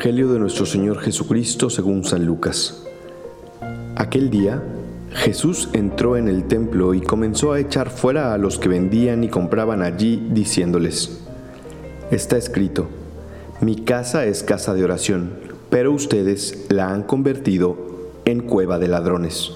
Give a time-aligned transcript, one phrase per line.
[0.00, 2.86] Evangelio de nuestro Señor Jesucristo según San Lucas.
[3.96, 4.62] Aquel día,
[5.12, 9.28] Jesús entró en el templo y comenzó a echar fuera a los que vendían y
[9.28, 11.20] compraban allí, diciéndoles,
[12.10, 12.88] Está escrito,
[13.60, 15.34] mi casa es casa de oración,
[15.68, 17.76] pero ustedes la han convertido
[18.24, 19.52] en cueva de ladrones.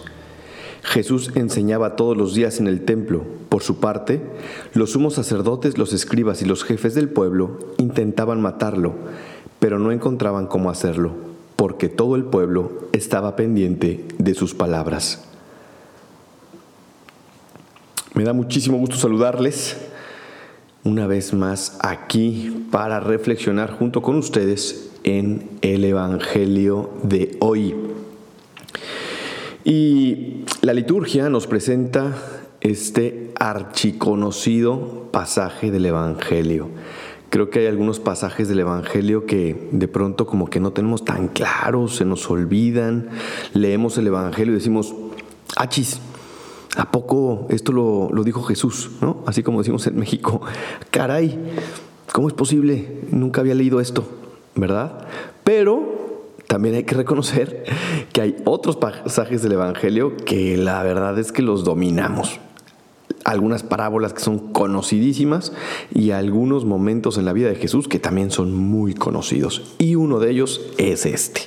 [0.83, 3.25] Jesús enseñaba todos los días en el templo.
[3.49, 4.21] Por su parte,
[4.75, 8.95] los sumos sacerdotes, los escribas y los jefes del pueblo intentaban matarlo
[9.65, 11.13] pero no encontraban cómo hacerlo,
[11.57, 15.25] porque todo el pueblo estaba pendiente de sus palabras.
[18.13, 19.79] Me da muchísimo gusto saludarles
[20.83, 27.75] una vez más aquí para reflexionar junto con ustedes en el Evangelio de hoy.
[29.65, 32.15] Y la liturgia nos presenta
[32.61, 36.69] este archiconocido pasaje del Evangelio
[37.35, 41.27] creo que hay algunos pasajes del Evangelio que de pronto como que no tenemos tan
[41.27, 43.09] claros, se nos olvidan,
[43.55, 44.95] leemos el Evangelio y decimos,
[45.57, 45.99] achis,
[46.77, 48.93] ¿a poco esto lo, dijo Jesús?
[49.01, 49.25] ¿no?
[49.27, 50.43] Así como decimos en México,
[50.93, 51.37] caray,
[52.13, 53.01] ¿cómo es posible?
[53.11, 54.07] Nunca había leído esto,
[54.55, 55.09] ¿verdad?
[55.43, 57.65] Pero también hay que reconocer
[58.13, 62.39] que hay otros pasajes del Evangelio que la verdad es que los dominamos
[63.25, 65.53] algunas parábolas que son conocidísimas
[65.93, 69.75] y algunos momentos en la vida de Jesús que también son muy conocidos.
[69.79, 71.43] Y uno de ellos es este.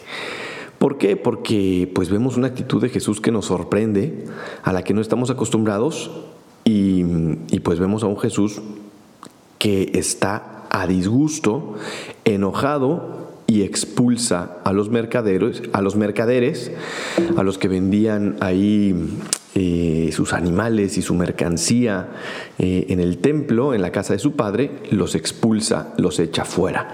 [0.80, 1.16] ¿Por qué?
[1.18, 4.26] Porque pues vemos una actitud de Jesús que nos sorprende,
[4.64, 6.12] a la que no estamos acostumbrados
[6.64, 7.04] y,
[7.64, 8.62] pues vemos a un Jesús
[9.58, 11.76] que está a disgusto,
[12.26, 16.72] enojado y expulsa a los mercaderos, a los mercaderes,
[17.38, 18.94] a los que vendían ahí
[19.60, 22.10] eh, sus animales y su mercancía
[22.60, 26.94] eh, en el templo, en la casa de su padre, los expulsa, los echa fuera.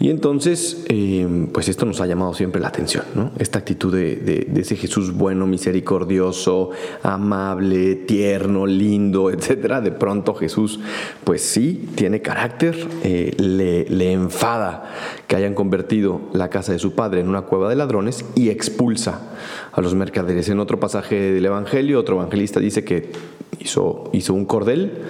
[0.00, 3.32] Y entonces, eh, pues esto nos ha llamado siempre la atención, ¿no?
[3.38, 6.70] Esta actitud de, ese Jesús bueno, misericordioso,
[7.02, 9.82] amable, tierno, lindo, etcétera.
[9.82, 10.80] De pronto Jesús,
[11.24, 14.94] pues sí, tiene carácter, le, le enfada
[15.26, 19.20] que hayan convertido la casa de su padre en una cueva de ladrones y expulsa
[19.78, 20.48] a los mercaderes.
[20.48, 23.10] En otro pasaje del Evangelio, otro evangelista dice que
[23.60, 25.02] hizo, hizo un cordel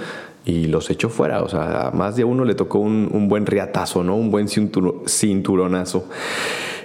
[0.45, 1.43] y los echó fuera.
[1.43, 4.17] O sea, a más de uno le tocó un, buen riatazo, ¿no?
[4.17, 6.09] Un buen cinturonazo.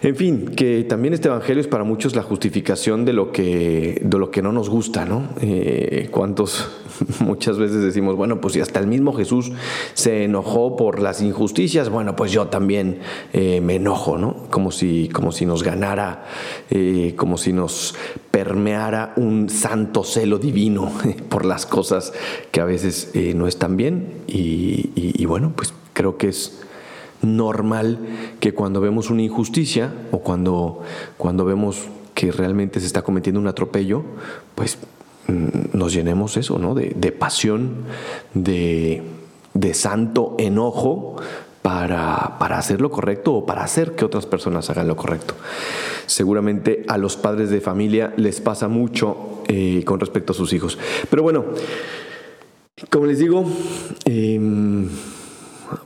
[0.04, 4.18] En fin, que también este evangelio es para muchos la justificación de lo que, de
[4.18, 5.30] lo que no nos gusta, ¿no?
[5.40, 6.70] Eh, ¿Cuántos
[7.22, 9.54] muchas veces decimos, bueno, pues si hasta el mismo Jesús
[9.94, 13.00] se enojó por las injusticias, bueno, pues yo también
[13.32, 14.50] eh, me enojo, ¿no?
[14.50, 16.26] Como si, como si nos ganara,
[16.70, 17.96] eh, como si nos
[18.30, 20.92] permeara un santo celo divino
[21.30, 22.12] por las cosas
[22.52, 24.16] que a veces no están bien.
[24.28, 26.60] y bueno, pues creo que es
[27.24, 28.00] normal
[28.40, 30.82] que cuando vemos una injusticia o cuando,
[31.18, 34.04] cuando vemos que realmente se está cometiendo un atropello,
[34.56, 34.78] pues
[35.28, 36.76] mm, nos llenemos eso, ¿no?
[36.76, 37.86] De, pasión,
[38.34, 39.04] de,
[39.74, 41.16] santo enojo
[41.62, 45.34] para, hacer lo correcto o para hacer que otras personas hagan lo correcto.
[46.06, 50.78] Seguramente a los padres de familia les pasa mucho eh, con respecto a sus hijos.
[51.10, 51.46] Pero bueno,
[52.90, 53.46] como les digo,
[54.06, 54.90] em,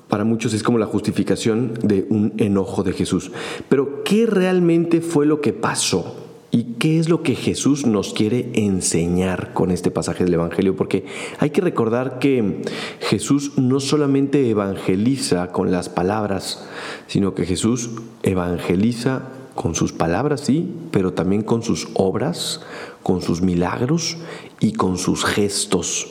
[0.08, 3.32] para muchos es como la justificación de un enojo de Jesús.
[3.70, 6.16] Pero ¿qué realmente fue lo que pasó?
[6.50, 10.76] ¿Y qué es lo que Jesús nos quiere enseñar con este pasaje del Evangelio?
[10.76, 11.06] Porque
[11.40, 12.62] hay que recordar que
[13.02, 16.66] Jesús no solamente evangeliza con las palabras,
[17.08, 17.92] sino que Jesús
[18.24, 19.24] evangeliza
[19.56, 22.62] con sus palabras, sí, pero también con sus obras,
[23.04, 24.18] con sus milagros
[24.60, 26.08] y con sus gestos,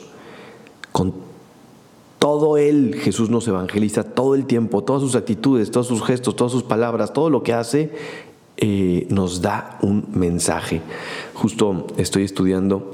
[0.91, 1.26] con
[2.27, 6.51] todo Él, Jesús nos evangeliza todo el tiempo, todas sus actitudes, todos sus gestos, todas
[6.51, 7.89] sus palabras, todo lo que hace,
[8.57, 10.81] eh, nos da un mensaje.
[11.33, 12.91] Justo estoy estudiando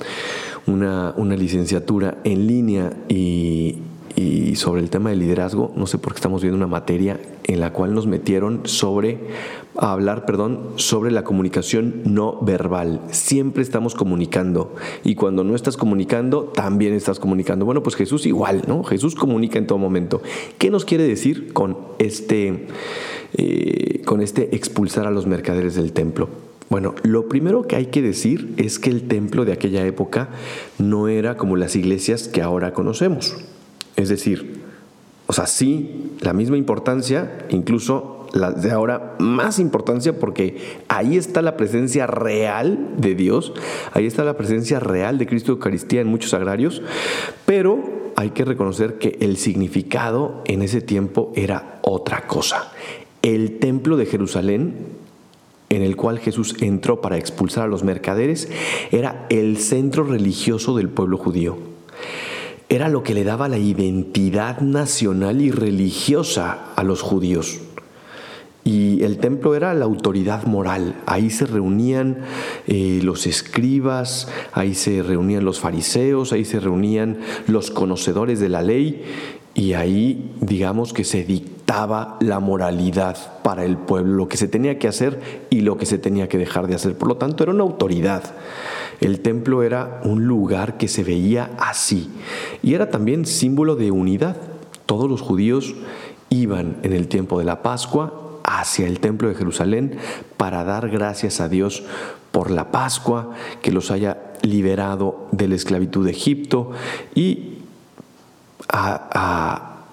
[0.68, 3.78] una, una licenciatura en línea y,
[4.16, 7.60] y sobre el tema del liderazgo, no sé por qué estamos viendo una materia en
[7.60, 9.20] la cual nos metieron sobre
[9.76, 13.02] a hablar, perdón, sobre la comunicación no verbal.
[13.10, 17.66] Siempre estamos comunicando y cuando no estás comunicando, también estás comunicando.
[17.66, 18.84] Bueno, pues Jesús igual, ¿no?
[18.84, 20.22] Jesús comunica en todo momento.
[20.58, 22.68] ¿Qué nos quiere decir con este,
[23.34, 26.30] eh, con este expulsar a los mercaderes del templo?
[26.70, 30.30] Bueno, lo primero que hay que decir es que el templo de aquella época
[30.80, 33.36] no era como las iglesias que ahora conocemos.
[33.96, 34.62] Es decir,
[35.28, 41.42] o sea, sí, la misma importancia, incluso la de ahora más importancia porque ahí está
[41.42, 43.54] la presencia real de Dios,
[43.94, 46.82] ahí está la presencia real de Cristo Eucaristía en muchos agrarios,
[47.46, 52.72] pero hay que reconocer que el significado en ese tiempo era otra cosa.
[53.22, 54.74] el templo de Jerusalén,
[55.70, 58.50] en el cual Jesús entró para expulsar a los mercaderes,
[58.92, 61.58] era el centro religioso del pueblo judío.
[62.74, 67.60] Era lo que le daba la identidad nacional y religiosa a los judíos.
[68.64, 70.96] Y el templo era la autoridad moral.
[71.06, 72.22] Ahí se reunían
[72.66, 78.64] eh, los escribas, ahí se reunían los fariseos, ahí se reunían los conocedores de la
[78.64, 79.04] ley
[79.54, 84.80] y ahí digamos que se dictaba la moralidad para el pueblo, lo que se tenía
[84.80, 86.98] que hacer y lo que se tenía que dejar de hacer.
[86.98, 88.24] Por lo tanto, era una autoridad.
[89.04, 92.10] El templo era un lugar que se veía así
[92.62, 94.38] y era también símbolo de unidad.
[94.86, 95.76] Todos los judíos
[96.30, 99.98] iban en el tiempo de la Pascua hacia el templo de Jerusalén
[100.38, 101.84] para dar gracias a Dios
[102.32, 106.72] por la Pascua, que los haya liberado de la esclavitud de Egipto
[107.14, 107.58] y
[108.70, 109.84] a,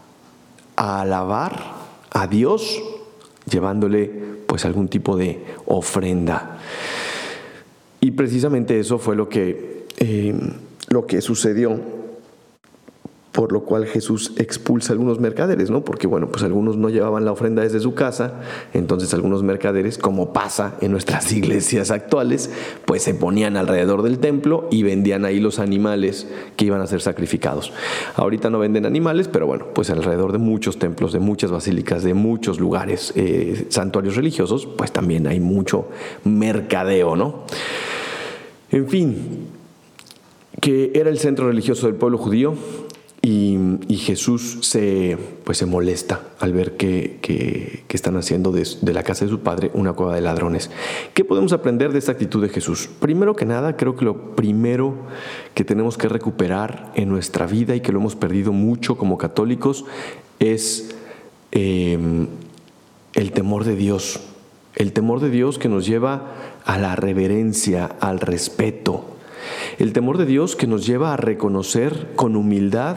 [0.76, 1.74] alabar
[2.12, 2.80] a Dios
[3.50, 4.06] llevándole
[4.46, 6.58] pues algún tipo de ofrenda.
[8.20, 10.34] Precisamente eso fue lo que, eh,
[10.88, 11.80] lo que sucedió
[13.32, 15.84] por lo cual Jesús expulsa a algunos mercaderes, ¿no?
[15.84, 18.42] Porque bueno, pues algunos no llevaban la ofrenda desde su casa,
[18.74, 22.50] entonces algunos mercaderes, como pasa en nuestras iglesias actuales,
[22.84, 26.26] pues se ponían alrededor del templo y vendían ahí los animales
[26.56, 27.72] que iban a ser sacrificados.
[28.16, 32.12] Ahorita no venden animales, pero bueno, pues alrededor de muchos templos, de muchas basílicas, de
[32.12, 35.88] muchos lugares, eh, santuarios religiosos, pues también hay mucho
[36.24, 37.44] mercadeo, ¿no?
[38.70, 39.48] En fin,
[40.60, 42.54] que era el centro religioso del pueblo judío,
[43.22, 49.02] y, Jesús se, pues se molesta al ver que, que, están haciendo de, de, la
[49.02, 50.70] casa de su padre una cueva de ladrones.
[51.12, 52.88] ¿Qué podemos aprender de esta actitud de Jesús?
[52.98, 54.94] Primero que nada, creo que lo primero
[55.52, 59.84] que tenemos que recuperar en nuestra vida y que lo hemos perdido mucho como católicos
[60.38, 60.94] es
[61.52, 62.26] em,
[63.14, 64.20] el temor de Dios.
[64.76, 66.32] El temor de Dios que nos lleva
[66.70, 69.04] a la reverencia, al respeto,
[69.80, 72.96] el temor de Dios que nos lleva a reconocer con humildad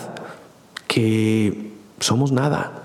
[0.87, 2.83] que somos nada.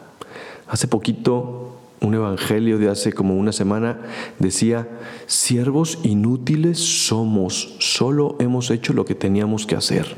[0.67, 4.01] Hace poquito un evangelio de hace como una semana
[4.39, 4.89] decía,
[5.27, 10.17] siervos inútiles somos, solo hemos hecho lo que teníamos que hacer.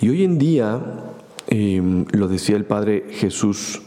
[0.00, 0.80] Y hoy en día,
[1.48, 3.82] em, lo decía el Padre Jesús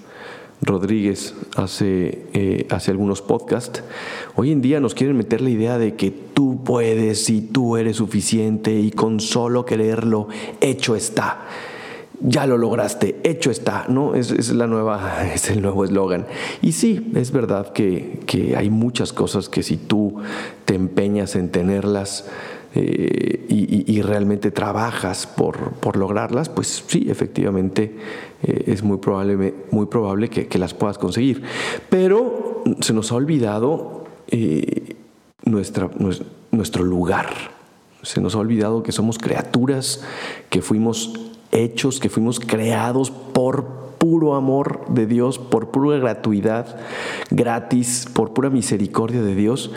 [0.62, 3.83] Rodríguez hace, eh, hace algunos podcasts,
[4.36, 7.98] hoy en día nos quieren meter la idea de que tú puedes y tú eres
[7.98, 10.27] suficiente y con solo quererlo,
[10.62, 11.45] hecho está.
[12.19, 14.15] Ya lo lograste, hecho está, ¿no?
[14.15, 16.25] Es, la nueva, es el nuevo eslogan.
[16.63, 20.15] Y sí, es verdad que, que hay muchas cosas que si tú
[20.65, 22.25] te empeñas en tenerlas,
[22.79, 27.97] eh, y, realmente trabajas por, lograrlas, pues sí, efectivamente
[28.44, 31.41] eh, es muy probable, muy probable que, las puedas conseguir.
[31.89, 34.95] Pero se nos ha olvidado eh,
[35.44, 35.89] nuestra,
[36.51, 37.29] nuestro lugar.
[38.03, 40.03] Se nos ha olvidado que somos criaturas,
[40.51, 41.13] que fuimos
[41.51, 46.80] hechos, que fuimos creados por puro amor de Dios, por pura gratuidad,
[47.30, 49.71] gratis, por pura misericordia de Dios.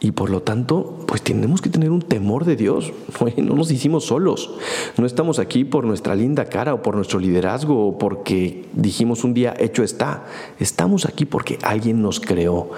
[0.00, 2.92] Y por lo tanto, pues tenemos que tener un temor de Dios.
[3.36, 4.50] No nos hicimos solos.
[4.98, 9.34] No estamos aquí por nuestra linda cara o por nuestro liderazgo o porque dijimos un
[9.34, 10.24] día hecho está.
[10.58, 12.70] Estamos aquí porque alguien nos creó.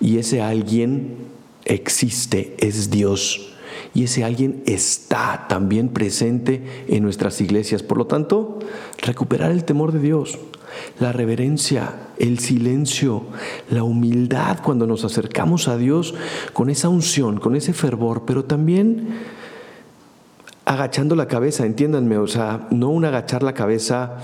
[0.00, 1.16] Y ese alguien
[1.66, 3.55] existe, es Dios
[3.96, 7.82] y ese alguien está también presente en nuestras iglesias.
[7.82, 8.58] Por lo tanto,
[8.98, 10.38] recuperar el temor de Dios,
[11.00, 13.22] la reverencia, el silencio,
[13.70, 16.14] la humildad cuando nos acercamos a Dios
[16.52, 19.14] con esa unción, con ese fervor, pero también
[20.66, 24.18] agachando la cabeza, entiéndanme, o sea, no un agachar la cabeza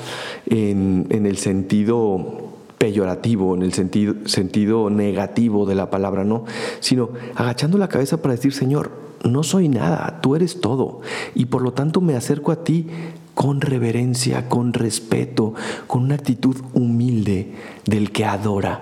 [0.45, 2.52] en, el sentido
[2.83, 6.47] peyorativo, en el sentido, sentido negativo de la palabra, no,
[6.81, 8.91] sino agachando la cabeza para decir, Señor,
[9.23, 11.01] no soy nada, tú eres todo.
[11.37, 12.89] Y por lo tanto me acerco a ti
[13.35, 15.55] con reverencia, con respeto,
[15.87, 18.81] con una actitud humilde del que adora,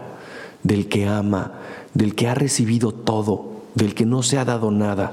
[0.63, 1.59] del que ama,
[1.93, 5.13] del que ha recibido todo, del que no se ha dado nada.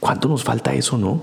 [0.00, 1.22] ¿Cuánto nos falta eso, no?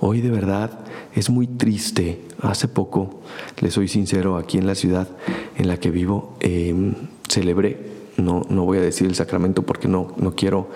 [0.00, 0.80] Hoy de verdad
[1.14, 2.22] es muy triste.
[2.42, 3.22] Hace poco,
[3.60, 5.08] le soy sincero, aquí en la ciudad
[5.56, 6.94] en la que vivo, em,
[7.28, 10.68] celebré no, no voy a decir el sacramento porque no, no quiero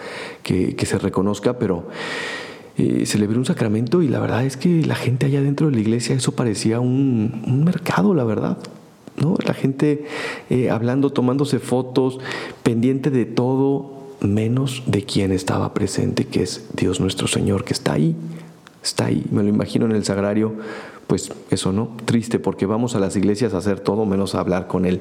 [0.42, 1.88] que, se reconozca, pero
[2.78, 5.80] eh, celebré un sacramento y la verdad es que la gente allá dentro de la
[5.80, 8.58] iglesia eso parecía un, mercado, la verdad.
[9.16, 9.36] ¿no?
[9.46, 10.06] La gente
[10.50, 12.18] eh, hablando, tomándose fotos,
[12.62, 17.94] pendiente de todo, menos de quien estaba presente, que es Dios nuestro Señor, que está
[17.94, 18.14] ahí,
[18.82, 19.24] está ahí.
[19.30, 20.54] Me lo imagino en el sagrario
[21.06, 21.96] pues eso, ¿no?
[22.04, 25.00] Triste porque vamos a las iglesias a hacer todo menos a hablar con Él.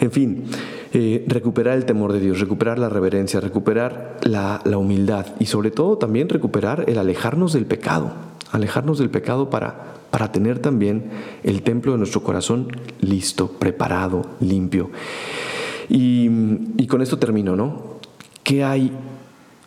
[0.00, 0.44] En fin,
[0.92, 5.70] eh, recuperar el temor de Dios, recuperar la reverencia, recuperar la, la humildad y sobre
[5.70, 8.12] todo también recuperar el alejarnos del pecado,
[8.50, 11.04] alejarnos del pecado para, para tener también
[11.42, 12.68] el templo de nuestro corazón
[13.00, 14.90] listo, preparado, limpio.
[15.88, 16.28] Y,
[16.76, 17.98] y con esto termino, ¿no?
[18.42, 18.92] ¿Qué hay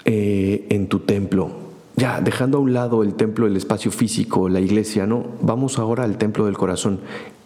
[0.06, 1.65] eh, en tu templo?
[1.98, 5.26] Ya, dejando a un lado el templo, el espacio físico, la iglesia, ¿no?
[5.42, 7.00] Vamos ahora al templo del corazón.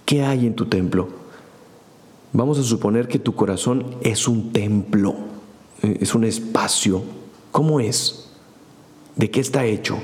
[0.06, 1.08] ¿Qué hay en tu templo?
[2.34, 5.15] Vamos a suponer que tu corazón es un templo,
[5.84, 7.03] eh, es un espacio.
[7.51, 8.29] ¿Cómo es?
[9.15, 10.00] ¿De qué está hecho?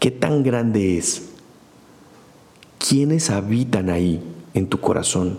[0.00, 1.28] ¿Qué tan grande es?
[2.78, 4.20] ¿Quiénes habitan ahí
[4.54, 5.38] en tu corazón,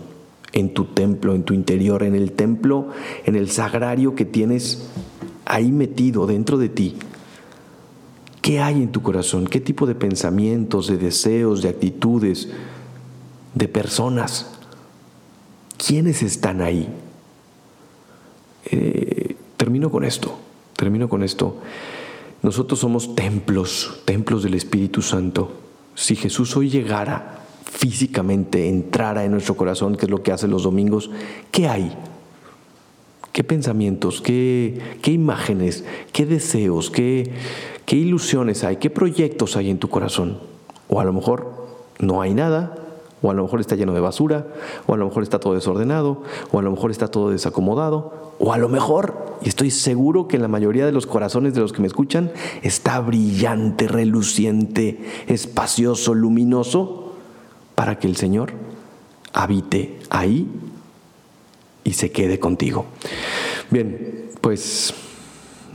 [0.52, 2.88] en tu templo, en tu interior, en el templo,
[3.26, 4.88] en el sagrario que tienes
[5.44, 6.96] ahí metido dentro de ti?
[8.42, 9.46] ¿Qué hay en tu corazón?
[9.46, 12.48] ¿Qué tipo de pensamientos, de deseos, de actitudes,
[13.54, 14.50] de personas?
[15.78, 16.88] ¿Quiénes están ahí?
[18.64, 20.36] Eh, termino con esto,
[20.76, 21.58] termino con esto.
[22.42, 25.52] Nosotros somos templos, templos del Espíritu Santo.
[25.94, 30.64] Si Jesús hoy llegara físicamente, entrara en nuestro corazón, que es lo que hace los
[30.64, 31.10] domingos,
[31.52, 31.96] ¿qué hay?
[33.32, 37.32] ¿Qué pensamientos, qué, qué imágenes, qué deseos, qué,
[37.92, 38.76] ¿Qué ilusiones hay?
[38.76, 40.38] ¿Qué proyectos hay en tu corazón?
[40.88, 41.66] O a lo mejor
[41.98, 42.74] no hay nada,
[43.20, 44.46] o a lo mejor está lleno de basura,
[44.86, 48.52] o a lo mejor está todo desordenado, o a lo mejor está todo desacomodado, o
[48.52, 51.74] a lo mejor, y estoy seguro que en la mayoría de los corazones de los
[51.74, 57.12] que me escuchan, está brillante, reluciente, espacioso, luminoso,
[57.74, 58.52] para que el Señor
[59.34, 60.48] habite ahí
[61.84, 62.86] y se quede contigo.
[63.70, 64.94] Bien, pues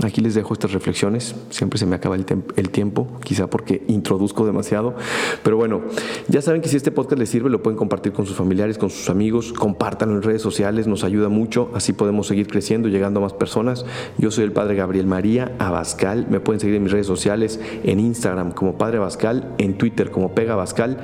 [0.04, 1.36] Aquí les dejo estas reflexiones.
[1.50, 4.94] Siempre se me acaba el, tiempo, quizá porque introduzco demasiado.
[5.42, 5.82] Pero bueno,
[6.28, 8.92] ya saben que si este podcast les sirve, lo pueden compartir con sus familiares, con
[8.92, 9.54] sus amigos.
[9.54, 11.72] Compártanlo en redes sociales, nos ayuda mucho.
[11.74, 13.86] Así podemos seguir creciendo, llegando a más personas.
[14.20, 16.28] Yo soy el Padre Gabriel María Abascal.
[16.30, 20.36] Me pueden seguir en mis redes sociales, en Instagram como Padre Abascal, en Twitter como
[20.36, 21.00] Pega Abascal.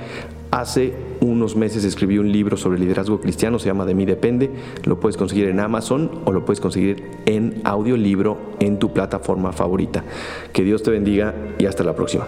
[0.52, 0.94] Hace
[1.24, 4.52] unos meses escribí un libro sobre liderazgo cristiano, se llama De mí depende.
[4.84, 10.04] Lo puedes conseguir en Amazon o lo puedes conseguir en audiolibro en tu plataforma favorita.
[10.52, 12.26] Que Dios te bendiga y hasta la próxima.